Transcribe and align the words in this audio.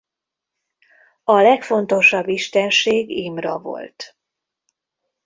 A 1.23 1.33
legfontosabb 1.41 2.27
istenség 2.27 3.09
Imra 3.09 3.59
volt. 3.59 4.17